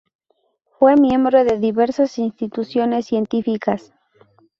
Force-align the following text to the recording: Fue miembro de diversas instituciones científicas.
Fue 0.79 0.95
miembro 0.97 1.43
de 1.43 1.59
diversas 1.59 2.17
instituciones 2.17 3.05
científicas. 3.05 3.93